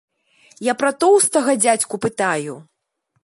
[0.67, 2.53] Я пра тоўстага дзядзьку пытаю?!